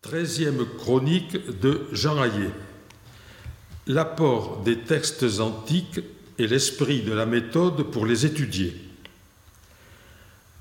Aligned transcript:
Treizième 0.00 0.64
chronique 0.64 1.36
de 1.60 1.80
Jean 1.90 2.22
Hayet. 2.22 2.52
L'apport 3.88 4.62
des 4.62 4.78
textes 4.78 5.40
antiques 5.40 5.98
et 6.38 6.46
l'esprit 6.46 7.02
de 7.02 7.12
la 7.12 7.26
méthode 7.26 7.82
pour 7.90 8.06
les 8.06 8.24
étudier. 8.24 8.76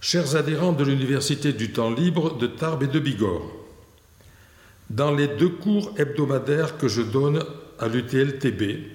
Chers 0.01 0.35
adhérents 0.35 0.73
de 0.73 0.83
l'Université 0.83 1.53
du 1.53 1.71
temps 1.71 1.91
libre 1.91 2.35
de 2.39 2.47
Tarbes 2.47 2.81
et 2.81 2.87
de 2.87 2.99
Bigorre, 2.99 3.51
dans 4.89 5.13
les 5.13 5.27
deux 5.27 5.49
cours 5.49 5.93
hebdomadaires 5.97 6.79
que 6.79 6.87
je 6.87 7.03
donne 7.03 7.45
à 7.77 7.87
l'UTLTB, 7.87 8.87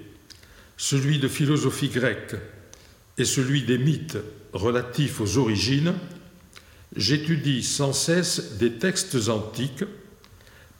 celui 0.77 1.21
de 1.21 1.29
philosophie 1.29 1.89
grecque 1.89 2.35
et 3.17 3.25
celui 3.25 3.63
des 3.63 3.79
mythes 3.79 4.19
relatifs 4.53 5.21
aux 5.21 5.39
origines, 5.39 5.95
j'étudie 6.97 7.63
sans 7.63 7.93
cesse 7.93 8.55
des 8.55 8.73
textes 8.73 9.29
antiques 9.29 9.85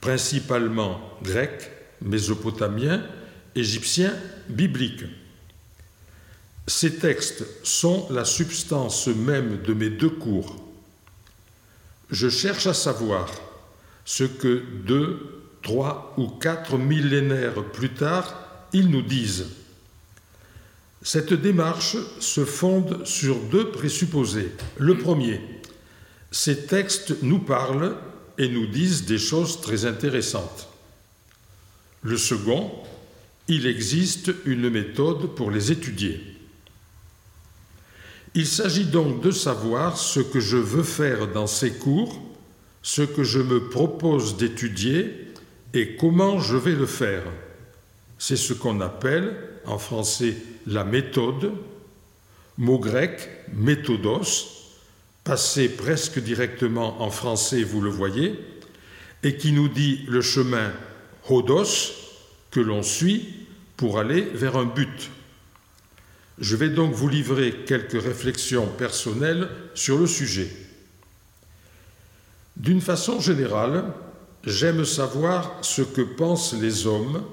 principalement 0.03 0.99
grecs, 1.23 1.71
mésopotamiens, 2.01 3.05
égyptiens, 3.55 4.13
bibliques. 4.49 5.05
Ces 6.67 6.97
textes 6.97 7.45
sont 7.63 8.07
la 8.09 8.25
substance 8.25 9.07
même 9.07 9.61
de 9.61 9.73
mes 9.73 9.89
deux 9.89 10.09
cours. 10.09 10.61
Je 12.09 12.27
cherche 12.27 12.67
à 12.67 12.73
savoir 12.73 13.29
ce 14.03 14.25
que 14.25 14.63
deux, 14.85 15.41
trois 15.61 16.13
ou 16.17 16.27
quatre 16.27 16.77
millénaires 16.77 17.63
plus 17.71 17.93
tard, 17.93 18.67
ils 18.73 18.89
nous 18.89 19.03
disent. 19.03 19.45
Cette 21.01 21.31
démarche 21.31 21.95
se 22.19 22.43
fonde 22.43 23.05
sur 23.05 23.37
deux 23.37 23.71
présupposés. 23.71 24.51
Le 24.77 24.97
premier, 24.97 25.39
ces 26.29 26.65
textes 26.65 27.21
nous 27.21 27.39
parlent 27.39 27.95
et 28.37 28.49
nous 28.49 28.67
disent 28.67 29.05
des 29.05 29.17
choses 29.17 29.61
très 29.61 29.85
intéressantes. 29.85 30.69
Le 32.01 32.17
second, 32.17 32.71
il 33.47 33.67
existe 33.67 34.31
une 34.45 34.69
méthode 34.69 35.35
pour 35.35 35.51
les 35.51 35.71
étudier. 35.71 36.21
Il 38.35 38.47
s'agit 38.47 38.85
donc 38.85 39.21
de 39.21 39.31
savoir 39.31 39.97
ce 39.97 40.19
que 40.19 40.39
je 40.39 40.57
veux 40.57 40.83
faire 40.83 41.27
dans 41.27 41.47
ces 41.47 41.73
cours, 41.73 42.19
ce 42.81 43.03
que 43.03 43.23
je 43.23 43.39
me 43.39 43.69
propose 43.69 44.37
d'étudier 44.37 45.27
et 45.73 45.95
comment 45.95 46.39
je 46.39 46.57
vais 46.57 46.75
le 46.75 46.85
faire. 46.85 47.23
C'est 48.17 48.37
ce 48.37 48.53
qu'on 48.53 48.81
appelle 48.81 49.37
en 49.65 49.77
français 49.77 50.35
la 50.65 50.83
méthode, 50.83 51.51
mot 52.57 52.79
grec 52.79 53.29
méthodos, 53.53 54.62
passé 55.23 55.69
presque 55.69 56.19
directement 56.19 57.01
en 57.01 57.09
français, 57.09 57.63
vous 57.63 57.81
le 57.81 57.89
voyez, 57.89 58.39
et 59.23 59.37
qui 59.37 59.51
nous 59.51 59.69
dit 59.69 60.03
le 60.07 60.21
chemin 60.21 60.71
hodos 61.29 61.93
que 62.51 62.59
l'on 62.59 62.83
suit 62.83 63.47
pour 63.77 63.99
aller 63.99 64.21
vers 64.21 64.57
un 64.57 64.65
but. 64.65 65.09
Je 66.39 66.55
vais 66.55 66.69
donc 66.69 66.93
vous 66.93 67.07
livrer 67.07 67.53
quelques 67.65 68.01
réflexions 68.01 68.67
personnelles 68.67 69.49
sur 69.75 69.97
le 69.97 70.07
sujet. 70.07 70.49
D'une 72.57 72.81
façon 72.81 73.19
générale, 73.19 73.85
j'aime 74.45 74.83
savoir 74.83 75.57
ce 75.61 75.81
que 75.81 76.01
pensent 76.01 76.53
les 76.53 76.85
hommes, 76.85 77.23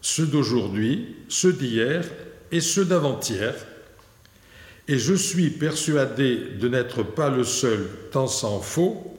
ceux 0.00 0.26
d'aujourd'hui, 0.26 1.16
ceux 1.28 1.52
d'hier 1.52 2.04
et 2.52 2.60
ceux 2.60 2.84
d'avant-hier, 2.84 3.54
et 4.88 4.98
je 4.98 5.12
suis 5.12 5.50
persuadé 5.50 6.36
de 6.58 6.66
n'être 6.66 7.02
pas 7.02 7.28
le 7.28 7.44
seul, 7.44 7.86
tant 8.10 8.26
s'en 8.26 8.60
faut, 8.60 9.14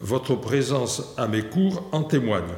votre 0.00 0.34
présence 0.34 1.14
à 1.16 1.28
mes 1.28 1.42
cours 1.42 1.88
en 1.92 2.02
témoigne. 2.02 2.52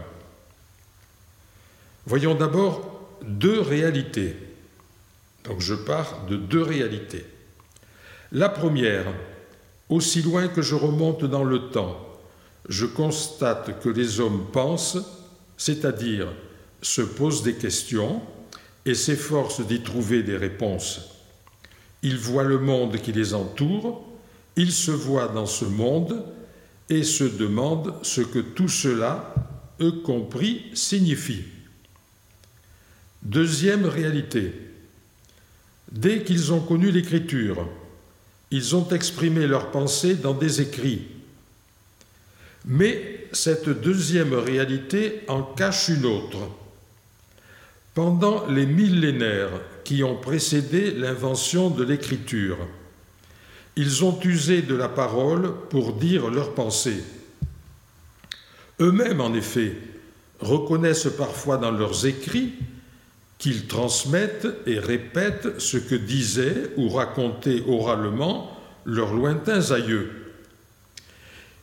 Voyons 2.07 2.35
d'abord 2.35 2.99
deux 3.23 3.61
réalités. 3.61 4.37
Donc 5.45 5.61
je 5.61 5.75
pars 5.75 6.25
de 6.27 6.37
deux 6.37 6.63
réalités. 6.63 7.27
La 8.33 8.49
première, 8.49 9.05
aussi 9.91 10.23
loin 10.23 10.49
que 10.49 10.63
je 10.63 10.75
remonte 10.75 11.25
dans 11.25 11.45
le 11.45 11.69
temps, 11.69 12.01
je 12.69 12.87
constate 12.87 13.81
que 13.81 13.91
les 13.91 14.19
hommes 14.19 14.47
pensent, 14.51 14.99
c'est-à-dire 15.59 16.29
se 16.81 17.03
posent 17.03 17.43
des 17.43 17.55
questions 17.55 18.23
et 18.87 18.95
s'efforcent 18.95 19.61
d'y 19.61 19.83
trouver 19.83 20.23
des 20.23 20.37
réponses 20.37 21.16
ils 22.07 22.19
voient 22.19 22.45
le 22.45 22.61
monde 22.61 22.99
qui 22.99 23.11
les 23.11 23.35
entoure, 23.35 24.07
ils 24.55 24.71
se 24.71 24.93
voient 24.93 25.27
dans 25.27 25.45
ce 25.45 25.65
monde 25.65 26.25
et 26.89 27.03
se 27.03 27.25
demandent 27.25 27.95
ce 28.03 28.21
que 28.21 28.39
tout 28.39 28.69
cela, 28.69 29.35
eux 29.81 29.91
compris, 30.05 30.67
signifie. 30.73 31.43
Deuxième 33.23 33.87
réalité, 33.87 34.53
dès 35.91 36.23
qu'ils 36.23 36.53
ont 36.53 36.61
connu 36.61 36.93
l'écriture, 36.93 37.69
ils 38.53 38.77
ont 38.77 38.89
exprimé 38.91 39.49
leurs 39.49 39.73
pensées 39.73 40.15
dans 40.15 40.35
des 40.35 40.61
écrits. 40.61 41.09
Mais 42.67 43.27
cette 43.33 43.69
deuxième 43.69 44.33
réalité 44.33 45.23
en 45.27 45.43
cache 45.43 45.89
une 45.89 46.07
autre. 46.07 46.39
Pendant 47.97 48.47
les 48.49 48.67
millénaires 48.67 49.59
qui 49.83 50.05
ont 50.05 50.17
précédé 50.17 50.91
l'invention 50.91 51.71
de 51.71 51.83
l'écriture. 51.83 52.59
Ils 53.75 54.05
ont 54.05 54.21
usé 54.23 54.61
de 54.61 54.75
la 54.75 54.91
parole 54.91 55.55
pour 55.71 55.95
dire 55.95 56.29
leurs 56.29 56.53
pensées. 56.53 57.03
Eux-mêmes, 58.81 59.23
en 59.23 59.33
effet, 59.33 59.79
reconnaissent 60.41 61.09
parfois 61.17 61.57
dans 61.57 61.71
leurs 61.71 62.05
écrits 62.05 62.53
qu'ils 63.39 63.67
transmettent 63.67 64.49
et 64.67 64.79
répètent 64.79 65.59
ce 65.59 65.79
que 65.79 65.95
disaient 65.95 66.73
ou 66.77 66.91
racontaient 66.91 67.63
oralement 67.67 68.55
leurs 68.85 69.15
lointains 69.15 69.71
aïeux. 69.71 70.35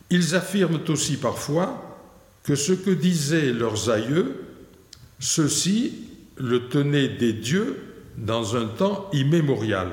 Ils 0.09 0.33
affirment 0.33 0.81
aussi 0.87 1.17
parfois 1.17 2.01
que 2.41 2.55
ce 2.55 2.73
que 2.73 2.89
disaient 2.89 3.53
leurs 3.53 3.91
aïeux, 3.91 4.45
ceux-ci 5.19 6.09
le 6.37 6.67
tenaient 6.69 7.09
des 7.09 7.33
dieux 7.33 7.83
dans 8.17 8.55
un 8.55 8.65
temps 8.65 9.09
immémorial. 9.13 9.89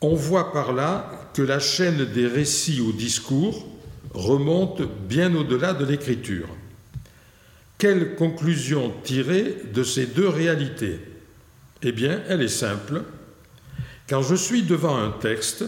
On 0.00 0.14
voit 0.14 0.52
par 0.52 0.72
là 0.72 1.30
que 1.34 1.42
la 1.42 1.58
chaîne 1.58 2.04
des 2.04 2.26
récits 2.26 2.80
au 2.80 2.92
discours 2.92 3.66
remonte 4.14 4.82
bien 5.08 5.34
au-delà 5.34 5.74
de 5.74 5.84
l'écriture. 5.84 6.48
Quelle 7.78 8.14
conclusion 8.16 8.92
tirer 9.04 9.56
de 9.72 9.82
ces 9.82 10.06
deux 10.06 10.28
réalités? 10.28 11.00
Eh 11.82 11.92
bien, 11.92 12.22
elle 12.28 12.42
est 12.42 12.48
simple. 12.48 13.02
Quand 14.08 14.22
je 14.22 14.34
suis 14.34 14.62
devant 14.62 14.96
un 14.96 15.10
texte, 15.10 15.64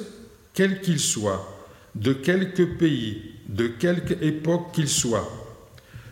quel 0.55 0.81
qu'il 0.81 0.99
soit, 0.99 1.47
de 1.95 2.12
quelque 2.12 2.62
pays, 2.62 3.33
de 3.49 3.69
quelque 3.69 4.22
époque 4.22 4.72
qu'il 4.72 4.89
soit, 4.89 5.40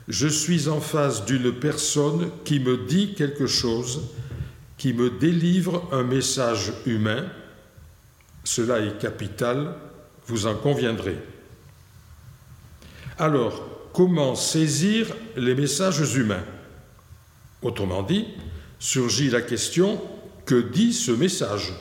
je 0.09 0.27
suis 0.27 0.69
en 0.69 0.81
face 0.81 1.27
d'une 1.27 1.53
personne 1.53 2.31
qui 2.45 2.61
me 2.61 2.87
dit 2.87 3.15
quelque 3.15 3.47
chose 3.47 4.09
qui 4.79 4.95
me 4.95 5.11
délivre 5.11 5.87
un 5.93 6.03
message 6.03 6.73
humain, 6.87 7.27
cela 8.45 8.79
est 8.79 8.99
capital, 8.99 9.75
vous 10.27 10.47
en 10.47 10.55
conviendrez. 10.55 11.19
Alors, 13.19 13.91
comment 13.93 14.35
saisir 14.35 15.09
les 15.37 15.55
messages 15.55 16.15
humains? 16.15 16.45
Autrement 17.61 18.03
dit, 18.03 18.27
surgit 18.79 19.31
la 19.31 19.43
question, 19.43 20.01
que 20.47 20.61
dit 20.61 20.95
ce 20.95 21.11
message? 21.11 21.75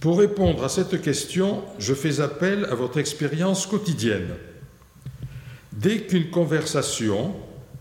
Pour 0.00 0.20
répondre 0.20 0.64
à 0.64 0.68
cette 0.70 1.02
question, 1.02 1.62
je 1.78 1.92
fais 1.92 2.20
appel 2.20 2.64
à 2.66 2.74
votre 2.74 2.98
expérience 2.98 3.66
quotidienne. 3.66 4.36
Dès 5.80 6.00
qu'une 6.00 6.28
conversation, 6.28 7.34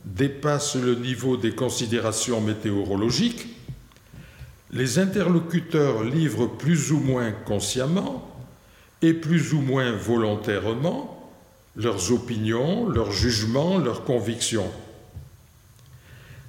dépasse 0.05 0.75
le 0.75 0.95
niveau 0.95 1.35
des 1.35 1.51
considérations 1.51 2.39
météorologiques, 2.39 3.47
les 4.71 4.99
interlocuteurs 4.99 6.05
livrent 6.05 6.47
plus 6.47 6.93
ou 6.93 6.99
moins 6.99 7.33
consciemment 7.33 8.25
et 9.01 9.13
plus 9.13 9.53
ou 9.53 9.59
moins 9.59 9.91
volontairement 9.91 11.29
leurs 11.75 12.13
opinions, 12.13 12.87
leurs 12.87 13.11
jugements, 13.11 13.77
leurs 13.79 14.05
convictions. 14.05 14.71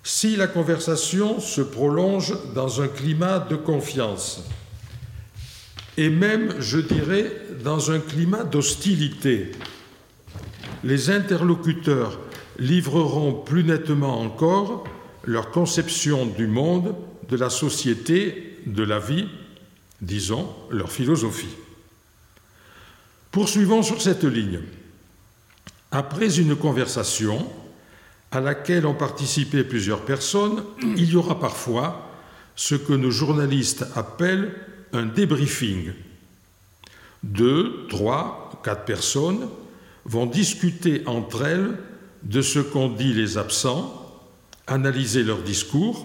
Si 0.05 0.37
la 0.37 0.47
conversation 0.47 1.41
se 1.41 1.63
prolonge 1.63 2.33
dans 2.55 2.81
un 2.81 2.87
climat 2.87 3.41
de 3.41 3.57
confiance, 3.57 4.45
et 5.97 6.11
même, 6.11 6.55
je 6.61 6.79
dirais, 6.79 7.33
dans 7.65 7.91
un 7.91 7.99
climat 7.99 8.45
d'hostilité, 8.45 9.51
les 10.85 11.11
interlocuteurs 11.11 12.19
livreront 12.59 13.33
plus 13.33 13.65
nettement 13.65 14.21
encore 14.21 14.85
leur 15.25 15.51
conception 15.51 16.27
du 16.27 16.47
monde, 16.47 16.95
de 17.29 17.37
la 17.37 17.51
société, 17.51 18.59
de 18.67 18.83
la 18.83 18.99
vie, 18.99 19.29
disons 20.01 20.49
leur 20.71 20.91
philosophie. 20.91 21.57
Poursuivons 23.31 23.83
sur 23.83 24.01
cette 24.01 24.25
ligne. 24.25 24.61
Après 25.93 26.39
une 26.39 26.57
conversation 26.57 27.47
à 28.33 28.41
laquelle 28.41 28.87
ont 28.87 28.95
participé 28.95 29.65
plusieurs 29.65 30.05
personnes, 30.05 30.65
il 30.97 31.11
y 31.11 31.17
aura 31.17 31.39
parfois 31.39 32.11
ce 32.57 32.75
que 32.75 32.93
nos 32.93 33.11
journalistes 33.11 33.87
appellent 33.95 34.55
un 34.93 35.07
débriefing. 35.07 35.93
Deux, 37.23 37.87
trois, 37.89 38.61
quatre 38.65 38.85
personnes 38.85 39.49
vont 40.11 40.27
discuter 40.27 41.03
entre 41.07 41.43
elles 41.43 41.79
de 42.25 42.43
ce 42.43 42.59
qu'ont 42.59 42.89
dit 42.89 43.15
les 43.15 43.39
absents, 43.39 43.97
analyser 44.67 45.23
leurs 45.23 45.43
discours, 45.43 46.05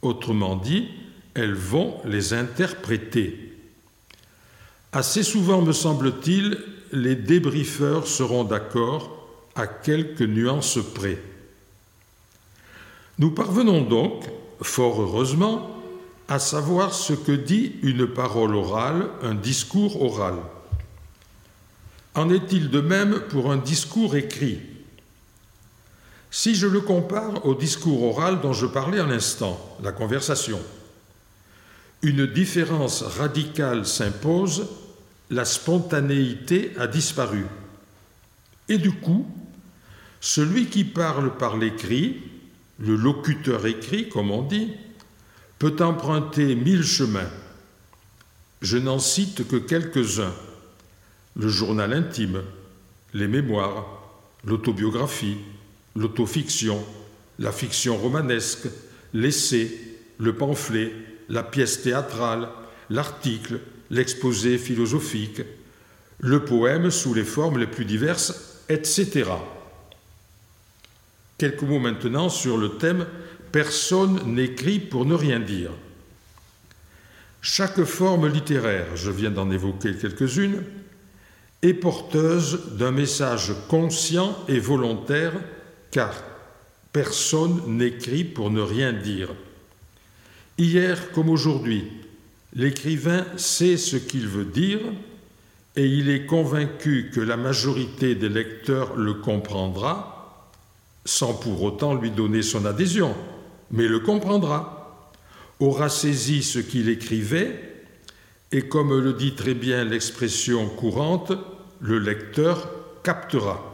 autrement 0.00 0.56
dit, 0.56 0.88
elles 1.34 1.54
vont 1.54 1.98
les 2.06 2.32
interpréter. 2.32 3.54
Assez 4.92 5.22
souvent, 5.22 5.60
me 5.60 5.72
semble-t-il, 5.72 6.58
les 6.92 7.16
débriefeurs 7.16 8.06
seront 8.06 8.44
d'accord 8.44 9.28
à 9.54 9.66
quelques 9.66 10.22
nuances 10.22 10.78
près. 10.94 11.18
Nous 13.18 13.32
parvenons 13.32 13.82
donc, 13.82 14.24
fort 14.62 15.02
heureusement, 15.02 15.78
à 16.28 16.38
savoir 16.38 16.94
ce 16.94 17.12
que 17.12 17.32
dit 17.32 17.74
une 17.82 18.06
parole 18.06 18.54
orale, 18.54 19.10
un 19.22 19.34
discours 19.34 20.00
oral. 20.02 20.36
En 22.18 22.30
est-il 22.30 22.68
de 22.68 22.80
même 22.80 23.20
pour 23.28 23.52
un 23.52 23.58
discours 23.58 24.16
écrit? 24.16 24.58
Si 26.32 26.56
je 26.56 26.66
le 26.66 26.80
compare 26.80 27.46
au 27.46 27.54
discours 27.54 28.02
oral 28.02 28.40
dont 28.40 28.52
je 28.52 28.66
parlais 28.66 28.98
à 28.98 29.06
l'instant, 29.06 29.78
la 29.84 29.92
conversation, 29.92 30.60
une 32.02 32.26
différence 32.26 33.02
radicale 33.02 33.86
s'impose, 33.86 34.66
la 35.30 35.44
spontanéité 35.44 36.72
a 36.76 36.88
disparu. 36.88 37.46
Et 38.68 38.78
du 38.78 38.90
coup, 38.90 39.24
celui 40.20 40.66
qui 40.66 40.82
parle 40.82 41.36
par 41.36 41.56
l'écrit, 41.56 42.20
le 42.80 42.96
locuteur 42.96 43.64
écrit, 43.64 44.08
comme 44.08 44.32
on 44.32 44.42
dit, 44.42 44.72
peut 45.60 45.76
emprunter 45.78 46.56
mille 46.56 46.82
chemins. 46.82 47.30
Je 48.60 48.76
n'en 48.76 48.98
cite 48.98 49.46
que 49.46 49.56
quelques-uns. 49.56 50.34
Le 51.38 51.48
journal 51.48 51.92
intime, 51.92 52.42
les 53.14 53.28
mémoires, 53.28 53.86
l'autobiographie, 54.44 55.36
l'autofiction, 55.94 56.84
la 57.38 57.52
fiction 57.52 57.96
romanesque, 57.96 58.68
l'essai, 59.14 59.70
le 60.18 60.34
pamphlet, 60.34 60.92
la 61.28 61.44
pièce 61.44 61.82
théâtrale, 61.82 62.48
l'article, 62.90 63.60
l'exposé 63.90 64.58
philosophique, 64.58 65.42
le 66.18 66.44
poème 66.44 66.90
sous 66.90 67.14
les 67.14 67.24
formes 67.24 67.58
les 67.58 67.68
plus 67.68 67.84
diverses, 67.84 68.64
etc. 68.68 69.30
Quelques 71.38 71.62
mots 71.62 71.78
maintenant 71.78 72.28
sur 72.28 72.58
le 72.58 72.70
thème 72.78 73.06
Personne 73.52 74.34
n'écrit 74.34 74.78
pour 74.78 75.06
ne 75.06 75.14
rien 75.14 75.40
dire. 75.40 75.70
Chaque 77.40 77.82
forme 77.84 78.28
littéraire, 78.28 78.94
je 78.94 79.10
viens 79.10 79.30
d'en 79.30 79.50
évoquer 79.50 79.96
quelques-unes, 79.96 80.62
est 81.62 81.74
porteuse 81.74 82.76
d'un 82.76 82.92
message 82.92 83.52
conscient 83.68 84.36
et 84.48 84.60
volontaire, 84.60 85.32
car 85.90 86.14
personne 86.92 87.62
n'écrit 87.66 88.24
pour 88.24 88.50
ne 88.50 88.60
rien 88.60 88.92
dire. 88.92 89.30
Hier 90.56 91.12
comme 91.12 91.28
aujourd'hui, 91.28 91.84
l'écrivain 92.54 93.26
sait 93.36 93.76
ce 93.76 93.96
qu'il 93.96 94.26
veut 94.26 94.44
dire 94.44 94.80
et 95.76 95.86
il 95.86 96.10
est 96.10 96.26
convaincu 96.26 97.10
que 97.14 97.20
la 97.20 97.36
majorité 97.36 98.14
des 98.14 98.28
lecteurs 98.28 98.96
le 98.96 99.14
comprendra 99.14 100.18
sans 101.04 101.32
pour 101.32 101.62
autant 101.62 101.94
lui 101.94 102.10
donner 102.10 102.42
son 102.42 102.66
adhésion, 102.66 103.14
mais 103.70 103.88
le 103.88 104.00
comprendra, 104.00 105.08
aura 105.58 105.88
saisi 105.88 106.42
ce 106.42 106.58
qu'il 106.58 106.90
écrivait, 106.90 107.77
et 108.52 108.62
comme 108.62 108.98
le 108.98 109.12
dit 109.12 109.34
très 109.34 109.54
bien 109.54 109.84
l'expression 109.84 110.68
courante, 110.68 111.32
le 111.80 111.98
lecteur 111.98 112.70
captera. 113.02 113.64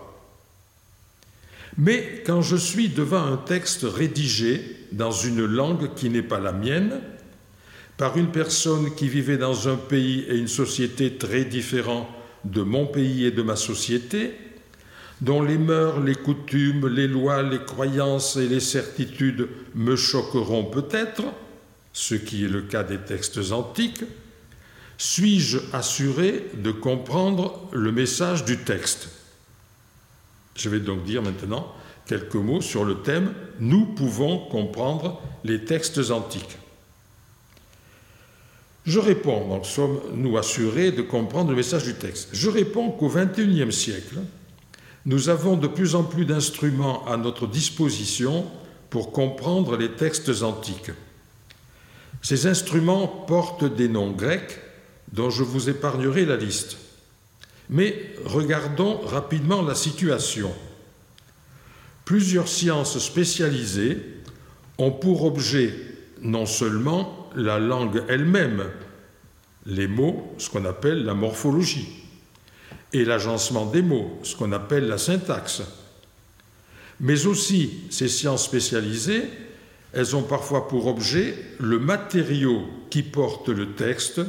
Mais 1.77 2.23
quand 2.25 2.43
je 2.43 2.57
suis 2.57 2.89
devant 2.89 3.25
un 3.25 3.37
texte 3.37 3.83
rédigé 3.85 4.61
dans 4.93 5.11
une 5.11 5.45
langue 5.45 5.95
qui 5.95 6.11
n'est 6.11 6.23
pas 6.23 6.41
la 6.41 6.53
mienne, 6.53 7.01
par 7.97 8.17
une 8.17 8.31
personne 8.31 8.95
qui 8.95 9.09
vivait 9.09 9.39
dans 9.39 9.69
un 9.69 9.77
pays 9.77 10.25
et 10.29 10.37
une 10.37 10.49
société 10.49 11.15
très 11.15 11.45
différents 11.45 12.09
de 12.45 12.63
mon 12.63 12.87
pays 12.87 13.25
et 13.25 13.31
de 13.31 13.43
ma 13.43 13.57
société, 13.57 14.35
dont 15.21 15.43
les 15.43 15.59
mœurs, 15.59 16.01
les 16.01 16.17
coutumes, 16.17 16.89
les 16.89 17.07
lois, 17.07 17.43
les 17.43 17.61
croyances 17.65 18.37
et 18.37 18.49
les 18.49 18.61
certitudes 18.61 19.49
me 19.75 19.97
choqueront 19.97 20.65
peut-être, 20.65 21.23
ce 21.93 22.17
qui 22.17 22.45
est 22.45 22.49
le 22.49 22.63
cas 22.63 22.83
des 22.83 22.99
textes 22.99 23.53
antiques, 23.53 24.05
suis-je 24.99 25.59
assuré 25.73 26.51
de 26.55 26.71
comprendre 26.71 27.69
le 27.73 27.93
message 27.93 28.45
du 28.45 28.59
texte? 28.59 29.09
Je 30.57 30.69
vais 30.69 30.81
donc 30.81 31.05
dire 31.05 31.23
maintenant 31.23 31.73
quelques 32.07 32.35
mots 32.35 32.61
sur 32.61 32.85
le 32.85 33.03
thème 33.03 33.35
Nous 33.61 33.87
pouvons 33.87 34.39
comprendre 34.39 35.21
les 35.43 35.65
textes 35.65 36.11
antiques. 36.11 36.59
Je 38.85 38.99
réponds, 38.99 39.49
donc 39.49 39.65
sommes-nous 39.65 40.37
assurés 40.37 40.93
de 40.93 41.03
comprendre 41.03 41.51
le 41.51 41.57
message 41.57 41.85
du 41.85 41.95
texte 41.95 42.29
Je 42.33 42.51
réponds 42.51 42.91
qu'au 42.91 43.09
XXIe 43.09 43.73
siècle, 43.73 44.19
nous 45.07 45.29
avons 45.29 45.57
de 45.57 45.67
plus 45.67 45.95
en 45.95 46.05
plus 46.05 46.25
d'instruments 46.25 47.07
à 47.07 47.17
notre 47.17 47.47
disposition 47.47 48.47
pour 48.91 49.11
comprendre 49.13 49.77
les 49.77 49.93
textes 49.93 50.43
antiques. 50.43 50.91
Ces 52.23 52.47
instruments 52.47 53.07
portent 53.07 53.65
des 53.65 53.89
noms 53.89 54.11
grecs 54.11 54.61
dont 55.15 55.31
je 55.31 55.45
vous 55.45 55.71
épargnerai 55.71 56.25
la 56.25 56.37
liste. 56.37 56.77
Mais 57.71 58.13
regardons 58.25 58.99
rapidement 58.99 59.63
la 59.63 59.77
situation. 59.77 60.53
Plusieurs 62.05 62.49
sciences 62.49 62.99
spécialisées 62.99 63.97
ont 64.77 64.91
pour 64.91 65.25
objet 65.25 65.73
non 66.21 66.47
seulement 66.47 67.31
la 67.37 67.59
langue 67.59 68.03
elle-même, 68.09 68.65
les 69.67 69.87
mots, 69.87 70.35
ce 70.39 70.51
qu'on 70.51 70.65
appelle 70.65 71.05
la 71.05 71.15
morphologie, 71.15 71.89
et 72.93 73.05
l'agencement 73.05 73.67
des 73.67 73.83
mots, 73.83 74.19
ce 74.25 74.35
qu'on 74.37 74.53
appelle 74.53 74.89
la 74.89 74.99
syntaxe. 74.99 75.63
Mais 77.01 77.27
aussi, 77.27 77.85
ces 77.91 78.09
sciences 78.09 78.45
spécialisées, 78.45 79.25
elles 79.93 80.17
ont 80.17 80.23
parfois 80.23 80.67
pour 80.69 80.87
objet 80.87 81.37
le 81.61 81.79
matériau 81.79 82.65
qui 82.91 83.03
porte 83.03 83.49
le 83.49 83.75
texte, 83.75 84.21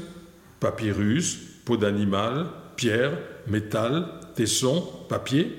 papyrus, 0.59 1.37
peau 1.65 1.77
d'animal, 1.77 2.47
pierre, 2.75 3.17
métal, 3.47 4.07
tesson, 4.35 4.87
papier. 5.09 5.55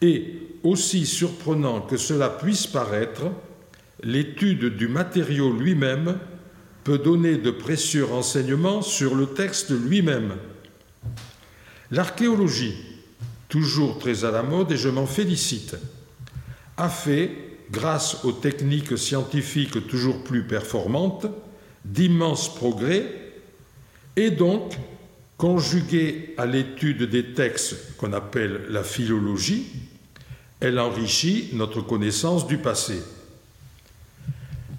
Et, 0.00 0.40
aussi 0.62 1.04
surprenant 1.04 1.82
que 1.82 1.98
cela 1.98 2.30
puisse 2.30 2.66
paraître, 2.66 3.24
l'étude 4.02 4.76
du 4.76 4.88
matériau 4.88 5.52
lui-même 5.52 6.18
peut 6.84 6.98
donner 6.98 7.36
de 7.36 7.50
précieux 7.50 8.04
renseignements 8.04 8.80
sur 8.80 9.14
le 9.14 9.26
texte 9.26 9.70
lui-même. 9.70 10.36
L'archéologie, 11.90 12.74
toujours 13.48 13.98
très 13.98 14.24
à 14.24 14.30
la 14.30 14.42
mode 14.42 14.72
et 14.72 14.76
je 14.76 14.88
m'en 14.88 15.06
félicite, 15.06 15.76
a 16.76 16.88
fait, 16.88 17.30
grâce 17.70 18.24
aux 18.24 18.32
techniques 18.32 18.96
scientifiques 18.98 19.86
toujours 19.86 20.24
plus 20.24 20.46
performantes, 20.46 21.26
d'immenses 21.84 22.54
progrès 22.54 23.23
et 24.16 24.30
donc, 24.30 24.74
conjuguée 25.36 26.34
à 26.38 26.46
l'étude 26.46 27.02
des 27.02 27.32
textes 27.34 27.96
qu'on 27.96 28.12
appelle 28.12 28.66
la 28.70 28.84
philologie, 28.84 29.66
elle 30.60 30.78
enrichit 30.78 31.50
notre 31.52 31.80
connaissance 31.80 32.46
du 32.46 32.58
passé. 32.58 33.02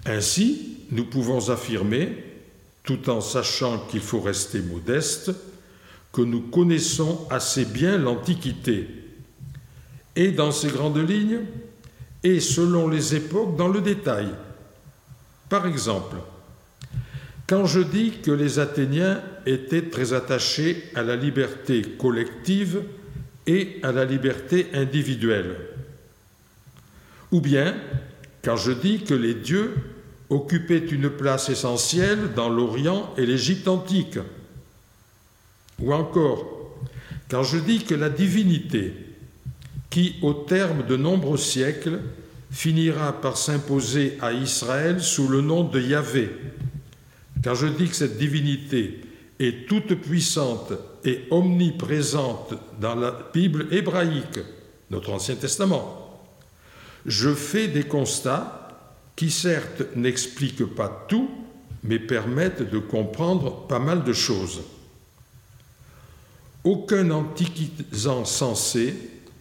Ainsi, 0.06 0.78
nous 0.92 1.06
pouvons 1.06 1.50
affirmer, 1.50 2.24
tout 2.84 3.10
en 3.10 3.22
sachant 3.22 3.80
qu'il 3.88 4.02
faut 4.02 4.22
rester 4.22 4.62
modeste, 4.62 5.32
que 6.14 6.22
nous 6.22 6.42
connaissons 6.42 7.28
assez 7.30 7.66
bien 7.66 7.98
l'Antiquité, 7.98 8.88
et 10.16 10.32
dans 10.32 10.52
ses 10.52 10.70
grandes 10.70 11.10
lignes, 11.10 11.42
et 12.24 12.40
selon 12.40 12.88
les 12.88 13.16
époques 13.16 13.58
dans 13.58 13.68
le 13.68 13.82
détail. 13.82 14.30
Par 15.50 15.68
exemple, 15.68 16.16
quand 17.48 17.66
je 17.66 17.80
dis 17.80 18.12
que 18.24 18.32
les 18.32 18.60
Athéniens 18.60 19.22
étaient 19.46 19.90
très 19.90 20.14
attachés 20.14 20.84
à 20.96 21.04
la 21.04 21.16
liberté 21.16 21.84
collective 21.98 22.82
et 23.46 23.80
à 23.84 23.92
la 23.92 24.06
liberté 24.06 24.68
individuelle, 24.74 25.56
ou 27.32 27.42
bien 27.42 27.76
quand 28.44 28.58
je 28.58 28.72
dis 28.72 29.04
que 29.04 29.14
les 29.14 29.36
dieux 29.36 29.76
occupaient 30.30 30.86
une 30.86 31.10
place 31.10 31.50
essentielle 31.50 32.34
dans 32.36 32.50
l'Orient 32.50 33.14
et 33.18 33.26
l'Égypte 33.26 33.68
antique, 33.68 34.18
ou 35.80 35.94
encore, 35.94 36.46
quand 37.30 37.44
je 37.44 37.58
dis 37.58 37.84
que 37.84 37.96
la 37.96 38.10
divinité 38.10 38.94
qui, 39.90 40.16
au 40.22 40.34
terme 40.34 40.86
de 40.86 40.96
nombreux 40.96 41.38
siècles, 41.38 42.00
finira 42.52 43.22
par 43.22 43.38
s'imposer 43.38 44.18
à 44.22 44.32
Israël 44.32 45.02
sous 45.02 45.28
le 45.28 45.42
nom 45.42 45.64
de 45.64 45.80
Yahvé. 45.80 46.30
Car 47.46 47.54
je 47.54 47.68
dis 47.68 47.88
que 47.88 47.96
cette 47.96 48.18
divinité 48.18 49.02
est 49.38 49.68
toute 49.68 49.94
puissante 50.02 50.74
et 51.04 51.26
omniprésente 51.30 52.56
dans 52.82 52.96
la 52.96 53.16
Bible 53.32 53.68
hébraïque, 53.70 54.40
notre 54.90 55.14
Ancien 55.14 55.36
Testament. 55.36 56.24
Je 57.06 57.36
fais 57.36 57.68
des 57.68 57.84
constats 57.84 58.68
qui 59.16 59.30
certes 59.30 59.84
n'expliquent 59.96 60.66
pas 60.66 61.06
tout, 61.08 61.30
mais 61.84 62.00
permettent 62.00 62.68
de 62.68 62.80
comprendre 62.80 63.68
pas 63.68 63.78
mal 63.78 64.04
de 64.04 64.14
choses. 64.14 64.64
Aucun 66.64 67.12
antiquisant 67.12 68.26
sensé 68.26 68.96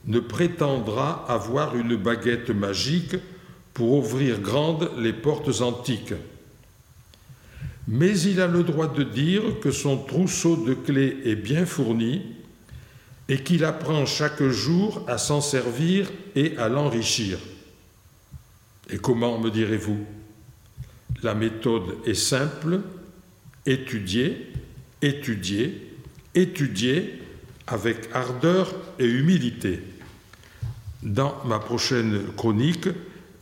ne 0.05 0.21
prétendra 0.21 1.25
avoir 1.27 1.75
une 1.75 1.97
baguette 1.97 2.51
magique 2.51 3.17
pour 3.73 3.93
ouvrir 3.93 4.41
grandes 4.41 4.91
les 4.99 5.15
portes 5.15 5.63
antiques. 5.63 6.13
Mais 7.87 8.19
il 8.21 8.41
a 8.41 8.47
le 8.47 8.63
droit 8.63 8.93
de 8.93 9.03
dire 9.03 9.61
que 9.61 9.71
son 9.71 9.99
trousseau 9.99 10.57
de 10.57 10.75
clés 10.75 11.19
est 11.25 11.37
bien 11.37 11.67
fourni 11.67 12.23
et 13.29 13.43
qu'il 13.43 13.65
apprend 13.65 14.07
chaque 14.07 14.43
jour 14.43 15.05
à 15.07 15.19
s'en 15.19 15.41
servir 15.41 16.11
et 16.35 16.57
à 16.57 16.69
l'enrichir. 16.69 17.39
Et 18.91 18.99
comment, 18.99 19.39
me 19.39 19.51
direz-vous? 19.51 20.05
La 21.23 21.35
méthode 21.35 21.97
est 22.07 22.15
simple, 22.15 22.81
étudier, 23.65 24.53
étudier, 25.01 25.91
étudier 26.35 27.19
avec 27.67 28.09
ardeur 28.13 28.75
et 28.99 29.07
humilité. 29.07 29.81
Dans 31.03 31.35
ma 31.45 31.59
prochaine 31.59 32.21
chronique, 32.37 32.89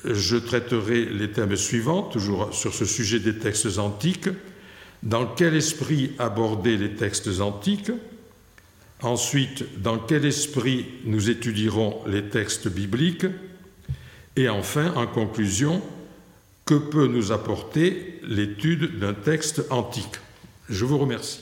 je 0.04 0.36
traiterai 0.36 1.04
les 1.06 1.30
thèmes 1.30 1.56
suivants, 1.56 2.02
toujours 2.02 2.52
sur 2.52 2.74
ce 2.74 2.84
sujet 2.84 3.20
des 3.20 3.38
textes 3.38 3.78
antiques. 3.78 4.28
Dans 5.02 5.26
quel 5.26 5.54
esprit 5.54 6.12
aborder 6.18 6.76
les 6.76 6.94
textes 6.94 7.40
antiques? 7.40 7.92
Ensuite, 9.02 9.80
dans 9.82 9.98
quel 9.98 10.24
esprit 10.24 10.86
nous 11.04 11.28
étudierons 11.28 12.00
les 12.06 12.24
textes 12.28 12.68
bibliques? 12.68 13.26
Et 14.36 14.48
enfin, 14.48 14.92
en 14.94 15.06
conclusion, 15.06 15.82
que 16.64 16.74
peut 16.74 17.08
nous 17.08 17.32
apporter 17.32 18.20
l'étude 18.22 18.98
d'un 18.98 19.14
texte 19.14 19.64
antique? 19.70 20.20
Je 20.68 20.84
vous 20.84 20.98
remercie. 20.98 21.40